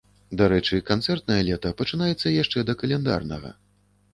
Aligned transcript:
Дарэчы, 0.41 0.77
канцэртнае 0.91 1.37
лета 1.49 1.73
пачынаецца 1.81 2.35
яшчэ 2.41 2.65
да 2.71 2.77
каляндарнага. 2.81 3.57